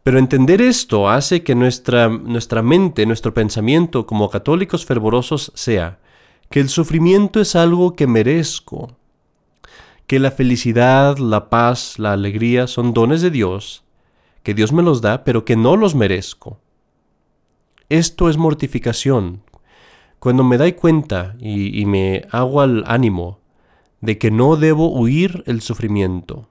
Pero 0.02 0.19
entender 0.19 0.62
esto 0.62 1.09
hace 1.09 1.42
que 1.42 1.54
nuestra, 1.54 2.09
nuestra 2.09 2.62
mente, 2.62 3.07
nuestro 3.07 3.35
pensamiento 3.35 4.07
como 4.07 4.30
católicos 4.30 4.85
fervorosos 4.85 5.52
sea 5.54 5.99
que 6.50 6.61
el 6.61 6.69
sufrimiento 6.69 7.40
es 7.40 7.54
algo 7.54 7.95
que 7.95 8.07
merezco, 8.07 8.97
que 10.11 10.19
la 10.19 10.33
felicidad, 10.33 11.19
la 11.19 11.50
paz, 11.50 12.00
la 12.00 12.12
alegría 12.12 12.67
son 12.67 12.93
dones 12.93 13.23
de 13.23 13.31
Dios, 13.31 13.85
que 14.43 14.55
Dios 14.55 14.73
me 14.73 14.83
los 14.83 15.02
da, 15.02 15.23
pero 15.23 15.45
que 15.45 15.55
no 15.55 15.76
los 15.76 15.95
merezco. 15.95 16.59
Esto 17.88 18.29
es 18.29 18.37
mortificación, 18.37 19.45
cuando 20.19 20.43
me 20.43 20.59
doy 20.59 20.73
cuenta 20.73 21.37
y, 21.38 21.87
me 21.87 22.26
hago 22.33 22.61
al 22.61 22.83
ánimo 22.88 23.38
de 24.00 24.19
que 24.19 24.33
no 24.33 24.57
debo 24.57 24.90
huir 24.90 25.45
el 25.47 25.61
sufrimiento, 25.61 26.49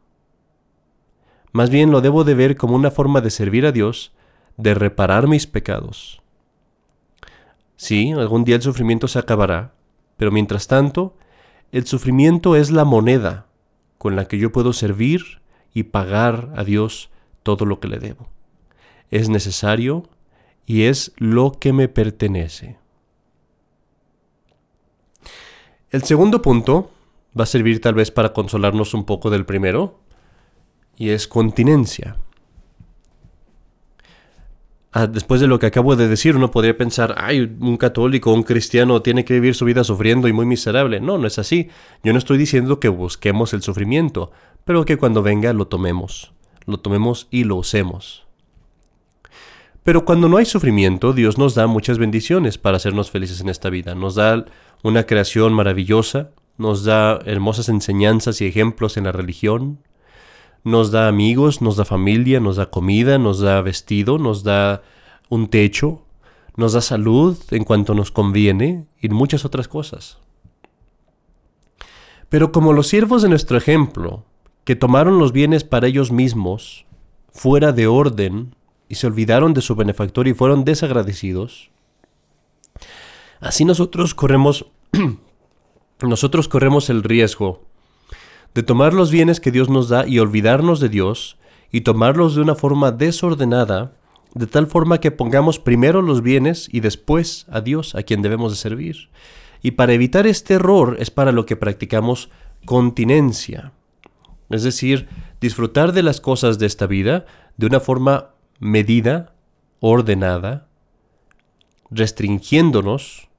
más 1.52 1.70
bien 1.70 1.92
lo 1.92 2.00
debo 2.00 2.24
de 2.24 2.36
ver 2.36 2.56
como 2.56 2.76
una 2.76 2.92
forma 2.92 3.20
de 3.20 3.30
servir 3.30 3.66
a 3.66 3.74
Dios, 3.74 4.14
de 4.56 4.74
reparar 4.74 5.28
mis 5.28 5.48
pecados. 5.48 6.22
Sí, 7.76 8.14
algún 8.14 8.46
día 8.46 8.56
el 8.56 8.62
sufrimiento 8.62 9.10
se 9.10 9.20
acabará, 9.20 9.74
pero 10.16 10.32
mientras 10.32 10.68
tanto, 10.68 11.18
el 11.74 11.86
sufrimiento 11.86 12.56
es 12.56 12.72
la 12.72 12.86
moneda 12.86 13.48
con 14.00 14.16
la 14.16 14.28
que 14.28 14.40
yo 14.40 14.52
puedo 14.52 14.74
servir 14.74 15.42
y 15.72 15.84
pagar 15.84 16.52
a 16.56 16.64
Dios 16.64 17.12
todo 17.44 17.66
lo 17.66 17.80
que 17.80 17.88
le 17.88 18.00
debo. 18.00 18.28
Es 19.12 19.30
necesario 19.30 20.10
y 20.66 20.84
es 20.84 21.12
lo 21.18 21.52
que 21.52 21.74
me 21.74 21.88
pertenece. 21.88 22.78
El 25.92 26.04
segundo 26.04 26.42
punto 26.42 26.92
va 27.40 27.44
a 27.44 27.48
servir 27.48 27.82
tal 27.82 27.94
vez 27.94 28.10
para 28.10 28.34
consolarnos 28.34 28.94
un 28.94 29.06
poco 29.06 29.30
del 29.30 29.46
primero, 29.46 30.00
y 30.96 31.10
es 31.10 31.28
continencia. 31.28 32.18
Ah, 34.92 35.06
después 35.06 35.40
de 35.40 35.48
lo 35.48 35.60
que 35.60 35.68
acabo 35.68 35.96
de 35.96 36.08
decir, 36.08 36.36
uno 36.36 36.50
podría 36.50 36.76
pensar, 36.76 37.14
ay, 37.18 37.42
un 37.60 37.78
católico, 37.78 38.34
un 38.34 38.42
cristiano 38.42 39.04
tiene 39.04 39.24
que 39.24 39.36
vivir 39.36 39.54
su 39.54 39.66
vida 39.66 39.84
sufriendo 39.84 40.28
y 40.28 40.34
muy 40.34 40.48
miserable. 40.48 41.00
No, 41.00 41.20
no 41.20 41.28
es 41.28 41.38
así. 41.38 41.70
Yo 42.04 42.12
no 42.12 42.18
estoy 42.18 42.40
diciendo 42.40 42.80
que 42.80 42.90
busquemos 42.90 43.54
el 43.54 43.62
sufrimiento, 43.62 44.32
pero 44.66 44.86
que 44.86 44.98
cuando 44.98 45.22
venga 45.22 45.54
lo 45.54 45.68
tomemos, 45.68 46.34
lo 46.66 46.80
tomemos 46.80 47.28
y 47.30 47.44
lo 47.44 47.58
usemos. 47.58 48.26
Pero 49.84 50.06
cuando 50.06 50.28
no 50.28 50.38
hay 50.38 50.46
sufrimiento, 50.46 51.14
Dios 51.14 51.38
nos 51.38 51.56
da 51.56 51.68
muchas 51.68 52.00
bendiciones 52.00 52.58
para 52.58 52.78
hacernos 52.78 53.12
felices 53.12 53.42
en 53.42 53.50
esta 53.50 53.70
vida. 53.70 53.94
Nos 53.94 54.16
da 54.16 54.46
una 54.84 55.04
creación 55.06 55.54
maravillosa, 55.54 56.32
nos 56.58 56.84
da 56.84 57.20
hermosas 57.26 57.70
enseñanzas 57.70 58.42
y 58.42 58.48
ejemplos 58.48 58.98
en 58.98 59.06
la 59.06 59.12
religión, 59.12 59.80
nos 60.64 60.92
da 60.92 61.08
amigos, 61.08 61.62
nos 61.62 61.78
da 61.78 61.86
familia, 61.86 62.40
nos 62.40 62.58
da 62.58 62.70
comida, 62.70 63.18
nos 63.18 63.40
da 63.40 63.62
vestido, 63.62 64.18
nos 64.18 64.44
da 64.44 64.82
un 65.30 65.48
techo, 65.48 66.02
nos 66.56 66.74
da 66.74 66.82
salud 66.82 67.38
en 67.52 67.64
cuanto 67.64 67.94
nos 67.94 68.12
conviene 68.12 68.88
y 69.02 69.10
muchas 69.10 69.46
otras 69.46 69.68
cosas. 69.68 70.20
Pero 72.30 72.52
como 72.52 72.74
los 72.74 72.88
siervos 72.88 73.22
de 73.22 73.30
nuestro 73.30 73.58
ejemplo, 73.58 74.26
que 74.64 74.76
tomaron 74.76 75.18
los 75.18 75.32
bienes 75.32 75.64
para 75.64 75.88
ellos 75.88 76.12
mismos, 76.12 76.86
fuera 77.32 77.72
de 77.72 77.88
orden, 77.88 78.56
y 78.88 78.96
se 78.96 79.08
olvidaron 79.08 79.54
de 79.54 79.62
su 79.62 79.76
benefactor 79.76 80.28
y 80.28 80.34
fueron 80.34 80.66
desagradecidos, 80.66 81.72
Así 83.40 83.66
nosotros 83.66 84.16
corremos 84.16 84.66
nosotros 86.02 86.48
corremos 86.48 86.90
el 86.90 87.04
riesgo 87.04 87.66
de 88.54 88.64
tomar 88.64 88.94
los 88.94 89.12
bienes 89.12 89.40
que 89.40 89.52
Dios 89.52 89.70
nos 89.70 89.90
da 89.90 90.08
y 90.08 90.20
olvidarnos 90.20 90.80
de 90.80 90.90
Dios 90.90 91.38
y 91.72 91.82
tomarlos 91.82 92.36
de 92.36 92.42
una 92.42 92.56
forma 92.56 92.92
desordenada, 92.92 93.94
de 94.34 94.48
tal 94.48 94.68
forma 94.68 95.00
que 95.00 95.12
pongamos 95.12 95.60
primero 95.60 96.02
los 96.02 96.22
bienes 96.22 96.68
y 96.72 96.80
después 96.80 97.46
a 97.50 97.62
Dios 97.62 97.96
a 97.96 98.04
quien 98.04 98.22
debemos 98.22 98.52
de 98.52 98.58
servir. 98.58 99.10
Y 99.62 99.72
para 99.72 99.94
evitar 99.94 100.26
este 100.28 100.56
error 100.56 100.98
es 101.00 101.12
para 101.12 101.32
lo 101.32 101.46
que 101.46 101.56
practicamos 101.56 102.30
continencia, 102.66 103.72
es 104.50 104.64
decir, 104.64 105.08
disfrutar 105.42 105.92
de 105.92 106.04
las 106.04 106.22
cosas 106.22 106.60
de 106.60 106.66
esta 106.66 106.88
vida 106.88 107.26
de 107.58 107.68
una 107.68 107.80
forma 107.80 108.32
medida, 108.60 109.34
ordenada, 109.80 110.68
restringiéndonos 111.92 113.30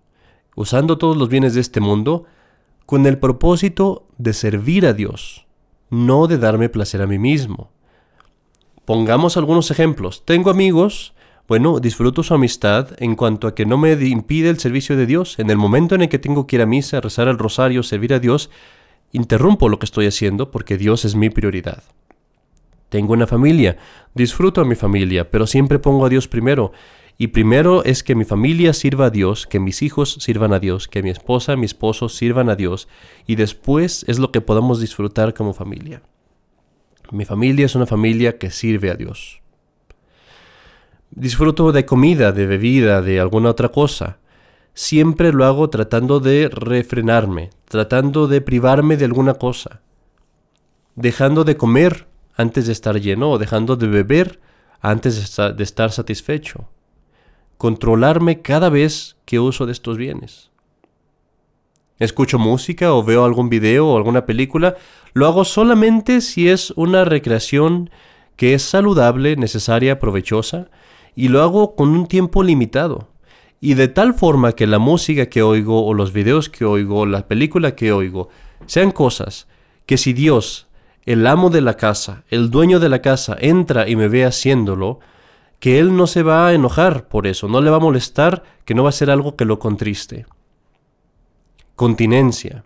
usando 0.57 0.99
todos 0.99 1.17
los 1.17 1.29
bienes 1.29 1.55
de 1.55 1.61
este 1.61 1.81
mundo 1.81 2.25
con 2.90 3.06
el 3.06 3.18
propósito 3.18 4.09
de 4.18 4.32
servir 4.32 4.85
a 4.85 4.92
Dios, 4.92 5.47
no 5.90 6.26
de 6.26 6.38
darme 6.38 6.68
placer 6.68 7.00
a 7.02 7.06
mí 7.06 7.20
mismo. 7.20 7.70
Pongamos 8.85 9.37
algunos 9.37 9.70
ejemplos. 9.70 10.25
Tengo 10.26 10.50
amigos, 10.50 11.14
bueno, 11.47 11.78
disfruto 11.78 12.25
su 12.25 12.35
amistad 12.35 12.88
en 12.99 13.14
cuanto 13.14 13.47
a 13.47 13.54
que 13.54 13.64
no 13.64 13.78
me 13.78 13.92
impide 13.92 14.50
el 14.50 14.59
servicio 14.59 14.97
de 14.97 15.06
Dios. 15.06 15.38
En 15.38 15.50
el 15.50 15.56
momento 15.56 15.94
en 15.94 16.02
el 16.02 16.09
que 16.09 16.18
tengo 16.18 16.49
que 16.49 16.56
ir 16.56 16.62
a 16.62 16.66
misa, 16.66 17.00
rezar 17.00 17.28
el 17.28 17.38
rosario, 17.38 17.85
servir 17.85 18.12
a 18.12 18.18
Dios, 18.18 18.50
interrumpo 19.12 19.68
lo 19.68 19.78
que 19.78 19.87
estoy 19.87 20.06
haciendo 20.06 20.50
porque 20.50 20.76
Dios 20.76 21.04
es 21.04 21.14
mi 21.14 21.30
prioridad. 21.30 21.85
Tengo 22.88 23.12
una 23.12 23.28
familia, 23.28 23.76
disfruto 24.16 24.62
a 24.62 24.64
mi 24.64 24.75
familia, 24.75 25.30
pero 25.30 25.47
siempre 25.47 25.78
pongo 25.78 26.06
a 26.06 26.09
Dios 26.09 26.26
primero 26.26 26.73
y 27.23 27.27
primero 27.27 27.85
es 27.85 28.03
que 28.03 28.15
mi 28.15 28.25
familia 28.25 28.73
sirva 28.73 29.05
a 29.05 29.11
Dios, 29.11 29.47
que 29.47 29.61
mis 29.61 29.83
hijos 29.83 30.17
sirvan 30.21 30.55
a 30.55 30.59
Dios, 30.59 30.89
que 30.89 31.03
mi 31.03 31.11
esposa, 31.11 31.55
mi 31.55 31.67
esposo 31.67 32.09
sirvan 32.09 32.49
a 32.49 32.57
Dios. 32.57 32.89
Y 33.27 33.35
después 33.35 34.07
es 34.09 34.19
lo 34.19 34.33
que 34.33 34.41
podamos 34.41 34.81
disfrutar 34.81 35.35
como 35.35 35.53
familia. 35.53 36.00
Mi 37.11 37.27
familia 37.27 37.67
es 37.67 37.75
una 37.75 37.85
familia 37.85 38.39
que 38.39 38.50
sirve 38.50 38.91
a 38.91 38.95
Dios. 38.95 39.43
Disfruto 41.11 41.73
de 41.73 41.85
comida, 41.85 42.33
de 42.33 42.47
bebida, 42.47 43.03
de 43.03 43.21
alguna 43.21 43.50
otra 43.50 43.69
cosa. 43.69 44.17
Siempre 44.73 45.31
lo 45.31 45.45
hago 45.45 45.69
tratando 45.69 46.21
de 46.21 46.49
refrenarme, 46.49 47.50
tratando 47.67 48.29
de 48.29 48.41
privarme 48.41 48.97
de 48.97 49.05
alguna 49.05 49.35
cosa. 49.35 49.83
Dejando 50.95 51.45
de 51.45 51.59
comer 51.59 52.09
antes 52.35 52.67
de 52.67 52.73
estar 52.73 52.99
lleno 52.99 53.33
o 53.33 53.37
dejando 53.37 53.77
de 53.77 53.89
beber 53.89 54.41
antes 54.81 55.37
de 55.37 55.62
estar 55.62 55.93
satisfecho 55.93 56.67
controlarme 57.61 58.40
cada 58.40 58.71
vez 58.71 59.19
que 59.26 59.38
uso 59.38 59.67
de 59.67 59.73
estos 59.73 59.99
bienes. 59.99 60.50
Escucho 61.99 62.38
música 62.38 62.95
o 62.95 63.05
veo 63.05 63.26
algún 63.26 63.50
video 63.50 63.87
o 63.87 63.99
alguna 63.99 64.25
película, 64.25 64.76
lo 65.12 65.26
hago 65.26 65.45
solamente 65.45 66.23
si 66.23 66.49
es 66.49 66.71
una 66.71 67.05
recreación 67.05 67.90
que 68.37 68.55
es 68.55 68.62
saludable, 68.62 69.37
necesaria, 69.37 69.99
provechosa, 69.99 70.71
y 71.14 71.29
lo 71.29 71.43
hago 71.43 71.76
con 71.76 71.90
un 71.90 72.07
tiempo 72.07 72.43
limitado. 72.43 73.09
Y 73.61 73.75
de 73.75 73.88
tal 73.88 74.14
forma 74.14 74.52
que 74.52 74.67
la 74.67 74.79
música 74.79 75.26
que 75.26 75.43
oigo 75.43 75.85
o 75.85 75.93
los 75.93 76.14
videos 76.14 76.49
que 76.49 76.64
oigo 76.64 77.00
o 77.00 77.05
la 77.05 77.29
película 77.29 77.76
que 77.76 77.93
oigo 77.93 78.31
sean 78.64 78.90
cosas 78.90 79.49
que 79.85 79.99
si 79.99 80.14
Dios 80.14 80.67
el 81.05 81.26
amo 81.26 81.50
de 81.50 81.61
la 81.61 81.76
casa, 81.76 82.25
el 82.31 82.49
dueño 82.49 82.81
de 82.81 82.88
la 82.88 83.02
casa, 83.02 83.37
entra 83.38 83.87
y 83.87 83.97
me 83.97 84.09
ve 84.09 84.25
haciéndolo, 84.25 85.00
que 85.61 85.79
él 85.79 85.95
no 85.95 86.07
se 86.07 86.23
va 86.23 86.49
a 86.49 86.55
enojar 86.55 87.07
por 87.07 87.26
eso, 87.26 87.47
no 87.47 87.61
le 87.61 87.71
va 87.71 87.76
a 87.76 87.81
molestar, 87.81 88.43
que 88.64 88.75
no 88.75 88.83
va 88.83 88.88
a 88.88 88.93
ser 88.93 89.11
algo 89.11 89.37
que 89.37 89.45
lo 89.45 89.59
contriste. 89.59 90.26
Continencia, 91.76 92.64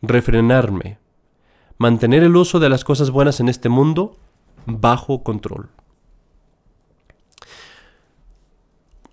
refrenarme, 0.00 0.98
mantener 1.78 2.22
el 2.22 2.36
uso 2.36 2.60
de 2.60 2.68
las 2.68 2.84
cosas 2.84 3.10
buenas 3.10 3.40
en 3.40 3.48
este 3.48 3.68
mundo 3.68 4.16
bajo 4.66 5.24
control. 5.24 5.68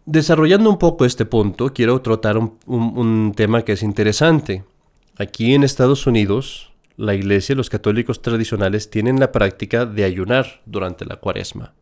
Desarrollando 0.06 0.70
un 0.70 0.78
poco 0.78 1.06
este 1.06 1.26
punto, 1.26 1.74
quiero 1.74 2.02
tratar 2.02 2.38
un, 2.38 3.34
tema 3.36 3.64
que 3.64 3.74
es 3.74 3.84
interesante. 3.84 4.64
Aquí 5.18 5.54
en 5.54 5.64
Estados 5.64 6.08
Unidos, 6.08 6.74
la 6.96 7.14
iglesia, 7.14 7.56
los 7.56 7.70
católicos 7.70 8.22
tradicionales, 8.22 8.90
tienen 8.90 9.20
la 9.20 9.32
práctica 9.32 9.86
de 9.86 10.04
ayunar 10.04 10.62
durante 10.66 11.06
la 11.06 11.18
cuaresma. 11.18 11.74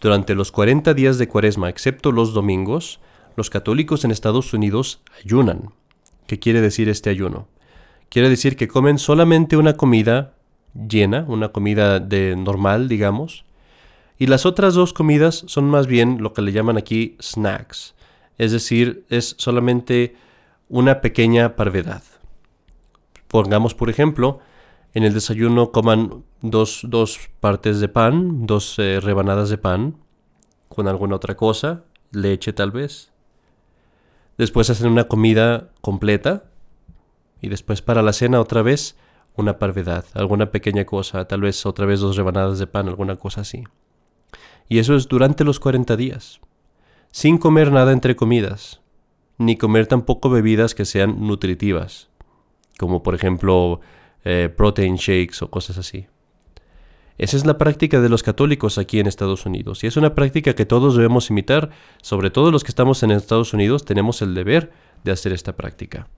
Durante 0.00 0.34
los 0.34 0.50
40 0.50 0.94
días 0.94 1.18
de 1.18 1.28
cuaresma, 1.28 1.68
excepto 1.68 2.10
los 2.10 2.32
domingos, 2.32 3.00
los 3.36 3.50
católicos 3.50 4.04
en 4.04 4.10
Estados 4.10 4.54
Unidos 4.54 5.02
ayunan. 5.22 5.74
¿Qué 6.26 6.38
quiere 6.38 6.62
decir 6.62 6.88
este 6.88 7.10
ayuno? 7.10 7.48
Quiere 8.08 8.30
decir 8.30 8.56
que 8.56 8.66
comen 8.66 8.98
solamente 8.98 9.58
una 9.58 9.76
comida 9.76 10.34
llena, 10.74 11.24
una 11.28 11.50
comida 11.50 12.00
de 12.00 12.34
normal, 12.34 12.88
digamos, 12.88 13.44
y 14.18 14.26
las 14.26 14.46
otras 14.46 14.74
dos 14.74 14.92
comidas 14.92 15.44
son 15.46 15.68
más 15.68 15.86
bien 15.86 16.22
lo 16.22 16.32
que 16.32 16.42
le 16.42 16.52
llaman 16.52 16.78
aquí 16.78 17.16
snacks, 17.20 17.94
es 18.38 18.52
decir, 18.52 19.04
es 19.10 19.34
solamente 19.38 20.16
una 20.68 21.00
pequeña 21.00 21.56
parvedad. 21.56 22.02
Pongamos, 23.28 23.74
por 23.74 23.90
ejemplo, 23.90 24.40
en 24.94 25.04
el 25.04 25.14
desayuno 25.14 25.72
coman 25.72 26.24
dos, 26.42 27.20
partes 27.40 27.80
de 27.80 27.88
pan, 27.88 28.46
dos 28.46 28.78
eh, 28.78 29.00
rebanadas 29.00 29.50
de 29.50 29.58
pan, 29.58 29.96
con 30.68 30.88
alguna 30.88 31.16
otra 31.16 31.36
cosa, 31.36 31.84
leche 32.12 32.52
tal 32.52 32.70
vez. 32.70 33.12
Después 34.38 34.70
hacen 34.70 34.90
una 34.90 35.04
comida 35.04 35.70
completa 35.80 36.44
y 37.40 37.48
después 37.48 37.82
para 37.82 38.02
la 38.02 38.12
cena 38.12 38.40
otra 38.40 38.62
vez 38.62 38.96
una 39.36 39.58
parvedad, 39.58 40.04
alguna 40.14 40.50
pequeña 40.50 40.84
cosa, 40.84 41.26
tal 41.26 41.42
vez 41.42 41.64
otra 41.66 41.86
vez 41.86 42.00
dos 42.00 42.16
rebanadas 42.16 42.58
de 42.58 42.66
pan, 42.66 42.88
alguna 42.88 43.16
cosa 43.16 43.42
así. 43.42 43.64
Y 44.68 44.78
eso 44.78 44.94
es 44.94 45.08
durante 45.08 45.44
los 45.44 45.60
40 45.60 45.96
días, 45.96 46.40
sin 47.10 47.38
comer 47.38 47.72
nada 47.72 47.92
entre 47.92 48.16
comidas, 48.16 48.80
ni 49.38 49.56
comer 49.56 49.86
tampoco 49.86 50.30
bebidas 50.30 50.74
que 50.74 50.84
sean 50.84 51.26
nutritivas, 51.26 52.08
como 52.78 53.02
por 53.02 53.14
ejemplo 53.14 53.80
eh, 54.24 54.52
protein 54.54 54.96
shakes 54.96 55.42
o 55.42 55.50
cosas 55.50 55.78
así. 55.78 56.06
Esa 57.20 57.36
es 57.36 57.44
la 57.44 57.58
práctica 57.58 58.00
de 58.00 58.08
los 58.08 58.22
católicos 58.22 58.78
aquí 58.78 58.98
en 58.98 59.06
Estados 59.06 59.44
Unidos 59.44 59.84
y 59.84 59.86
es 59.86 59.98
una 59.98 60.14
práctica 60.14 60.54
que 60.54 60.64
todos 60.64 60.96
debemos 60.96 61.28
imitar, 61.28 61.68
sobre 62.00 62.30
todo 62.30 62.50
los 62.50 62.64
que 62.64 62.70
estamos 62.70 63.02
en 63.02 63.10
Estados 63.10 63.52
Unidos 63.52 63.84
tenemos 63.84 64.22
el 64.22 64.34
deber 64.34 64.72
de 65.04 65.12
hacer 65.12 65.34
esta 65.34 65.54
práctica. 65.54 66.08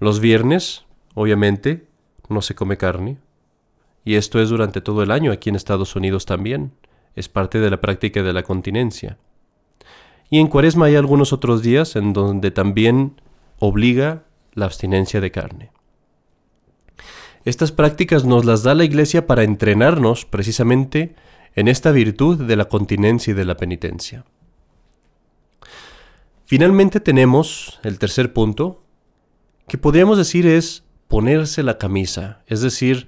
Los 0.00 0.18
viernes, 0.18 0.84
obviamente, 1.14 1.86
no 2.28 2.42
se 2.42 2.56
come 2.56 2.76
carne 2.76 3.18
y 4.04 4.16
esto 4.16 4.40
es 4.40 4.48
durante 4.48 4.80
todo 4.80 5.04
el 5.04 5.12
año 5.12 5.30
aquí 5.30 5.50
en 5.50 5.54
Estados 5.54 5.94
Unidos 5.94 6.26
también 6.26 6.72
es 7.14 7.28
parte 7.28 7.60
de 7.60 7.70
la 7.70 7.80
práctica 7.80 8.24
de 8.24 8.32
la 8.32 8.42
continencia. 8.42 9.18
Y 10.30 10.40
en 10.40 10.48
cuaresma 10.48 10.86
hay 10.86 10.96
algunos 10.96 11.32
otros 11.32 11.62
días 11.62 11.94
en 11.94 12.12
donde 12.12 12.50
también 12.50 13.20
obliga 13.60 14.24
la 14.52 14.64
abstinencia 14.64 15.20
de 15.20 15.30
carne. 15.30 15.75
Estas 17.46 17.70
prácticas 17.70 18.24
nos 18.24 18.44
las 18.44 18.64
da 18.64 18.74
la 18.74 18.82
Iglesia 18.82 19.28
para 19.28 19.44
entrenarnos 19.44 20.24
precisamente 20.24 21.14
en 21.54 21.68
esta 21.68 21.92
virtud 21.92 22.42
de 22.42 22.56
la 22.56 22.64
continencia 22.64 23.30
y 23.30 23.34
de 23.34 23.44
la 23.44 23.56
penitencia. 23.56 24.24
Finalmente 26.44 26.98
tenemos 26.98 27.78
el 27.84 28.00
tercer 28.00 28.32
punto, 28.32 28.82
que 29.68 29.78
podríamos 29.78 30.18
decir 30.18 30.44
es 30.44 30.82
ponerse 31.06 31.62
la 31.62 31.78
camisa, 31.78 32.42
es 32.48 32.62
decir, 32.62 33.06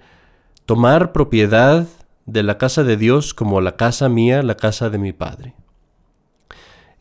tomar 0.66 1.10
propiedad 1.10 1.88
de 2.24 2.44
la 2.44 2.58
casa 2.58 2.84
de 2.84 2.96
Dios 2.96 3.34
como 3.34 3.60
la 3.60 3.74
casa 3.74 4.08
mía, 4.08 4.44
la 4.44 4.56
casa 4.56 4.88
de 4.88 4.98
mi 4.98 5.12
Padre. 5.12 5.56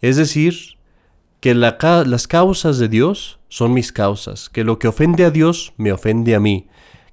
Es 0.01 0.17
decir, 0.17 0.55
que 1.39 1.53
las 1.53 2.27
causas 2.27 2.79
de 2.79 2.87
Dios 2.87 3.39
son 3.47 3.75
mis 3.75 3.91
causas, 3.91 4.49
que 4.49 4.63
lo 4.63 4.79
que 4.79 4.87
ofende 4.87 5.23
a 5.23 5.29
Dios 5.29 5.73
me 5.77 5.91
ofende 5.91 6.33
a 6.33 6.39
mí, 6.39 6.67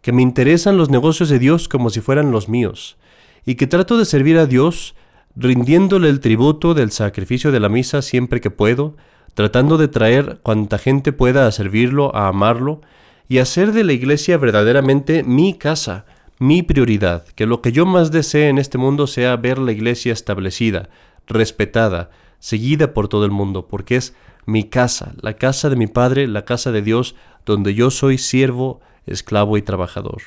que 0.04 0.12
me 0.12 0.20
interesan 0.20 0.76
los 0.76 0.90
negocios 0.90 1.30
de 1.30 1.38
Dios 1.38 1.66
como 1.66 1.88
si 1.88 2.02
fueran 2.02 2.30
los 2.30 2.46
míos, 2.46 2.98
y 3.46 3.54
que 3.54 3.66
trato 3.66 3.96
de 3.96 4.04
servir 4.04 4.36
a 4.36 4.44
Dios 4.44 4.94
rindiéndole 5.34 6.10
el 6.10 6.20
tributo 6.20 6.74
del 6.74 6.90
sacrificio 6.90 7.50
de 7.50 7.58
la 7.58 7.70
misa 7.70 8.02
siempre 8.02 8.42
que 8.42 8.50
puedo, 8.50 8.98
tratando 9.32 9.78
de 9.78 9.88
traer 9.88 10.40
cuanta 10.42 10.76
gente 10.76 11.12
pueda 11.14 11.46
a 11.46 11.52
servirlo, 11.52 12.14
a 12.14 12.28
amarlo, 12.28 12.82
y 13.30 13.38
hacer 13.38 13.72
de 13.72 13.82
la 13.82 13.94
iglesia 13.94 14.36
verdaderamente 14.36 15.22
mi 15.22 15.54
casa, 15.54 16.04
mi 16.38 16.62
prioridad, 16.62 17.24
que 17.34 17.46
lo 17.46 17.62
que 17.62 17.72
yo 17.72 17.86
más 17.86 18.10
desee 18.10 18.50
en 18.50 18.58
este 18.58 18.76
mundo 18.76 19.06
sea 19.06 19.36
ver 19.36 19.58
la 19.58 19.72
iglesia 19.72 20.12
establecida, 20.12 20.90
respetada, 21.26 22.10
seguida 22.40 22.92
por 22.92 23.08
todo 23.08 23.24
el 23.24 23.30
mundo, 23.30 23.68
porque 23.68 23.96
es 23.96 24.14
mi 24.44 24.64
casa, 24.64 25.14
la 25.22 25.38
casa 25.38 25.70
de 25.70 25.76
mi 25.76 25.86
Padre, 25.86 26.28
la 26.28 26.44
casa 26.44 26.72
de 26.72 26.82
Dios, 26.82 27.14
donde 27.46 27.72
yo 27.72 27.90
soy 27.90 28.18
siervo, 28.18 28.82
esclavo 29.06 29.56
y 29.56 29.62
trabajador. 29.62 30.22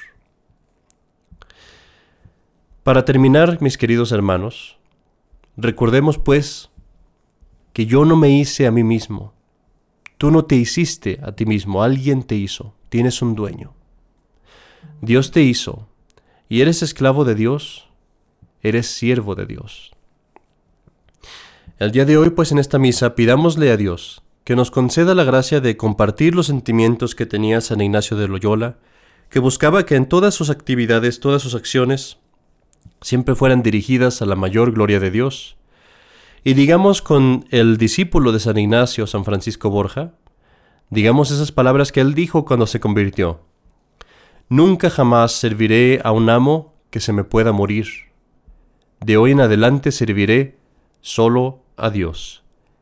Para 2.83 3.05
terminar, 3.05 3.61
mis 3.61 3.77
queridos 3.77 4.11
hermanos, 4.11 4.77
recordemos 5.57 6.17
pues 6.17 6.69
que 7.73 7.85
yo 7.85 8.05
no 8.05 8.15
me 8.15 8.29
hice 8.29 8.65
a 8.65 8.71
mí 8.71 8.83
mismo, 8.83 9.33
tú 10.17 10.31
no 10.31 10.45
te 10.45 10.55
hiciste 10.55 11.19
a 11.21 11.33
ti 11.33 11.45
mismo, 11.45 11.83
alguien 11.83 12.23
te 12.23 12.35
hizo, 12.35 12.73
tienes 12.89 13.21
un 13.21 13.35
dueño. 13.35 13.73
Dios 15.01 15.31
te 15.31 15.41
hizo, 15.43 15.87
y 16.49 16.61
eres 16.61 16.81
esclavo 16.81 17.25
de 17.25 17.35
Dios, 17.35 17.89
eres 18.61 18.87
siervo 18.87 19.35
de 19.35 19.45
Dios. 19.45 19.91
El 21.77 21.91
día 21.91 22.05
de 22.05 22.17
hoy, 22.17 22.31
pues 22.31 22.51
en 22.51 22.57
esta 22.57 22.79
misa, 22.79 23.13
pidámosle 23.13 23.71
a 23.71 23.77
Dios 23.77 24.23
que 24.47 24.55
nos 24.55 24.71
conceda 24.71 25.13
la 25.13 25.25
gracia 25.25 25.59
de 25.59 25.75
compartir 25.75 26.33
los 26.33 26.45
sentimientos 26.45 27.15
que 27.15 27.25
tenía 27.25 27.59
San 27.59 27.81
Ignacio 27.81 28.15
de 28.15 28.29
Loyola, 28.29 28.77
que 29.29 29.39
buscaba 29.39 29.85
que 29.85 29.95
en 29.95 30.07
todas 30.07 30.35
sus 30.35 30.49
actividades, 30.49 31.19
todas 31.19 31.41
sus 31.41 31.53
acciones, 31.53 32.17
siempre 33.01 33.35
fueran 33.35 33.61
dirigidas 33.61 34.21
a 34.21 34.25
la 34.25 34.37
mayor 34.37 34.71
gloria 34.71 35.01
de 35.01 35.11
Dios. 35.11 35.57
Y 36.45 36.53
digamos 36.53 37.01
con 37.01 37.45
el 37.51 37.75
discípulo 37.75 38.31
de 38.31 38.39
San 38.39 38.57
Ignacio, 38.57 39.05
San 39.05 39.25
Francisco 39.25 39.69
Borja, 39.69 40.13
digamos 40.91 41.29
esas 41.29 41.51
palabras 41.51 41.91
que 41.91 41.99
él 41.99 42.13
dijo 42.13 42.45
cuando 42.45 42.67
se 42.67 42.79
convirtió. 42.79 43.41
Nunca 44.47 44.89
jamás 44.89 45.33
serviré 45.33 45.99
a 46.05 46.13
un 46.13 46.29
amo 46.29 46.73
que 46.89 47.01
se 47.01 47.11
me 47.11 47.25
pueda 47.25 47.51
morir. 47.51 47.87
De 49.01 49.17
hoy 49.17 49.31
en 49.31 49.41
adelante 49.41 49.91
serviré 49.91 50.57
solo 51.01 51.65
a 51.75 51.89
Dios. 51.89 52.46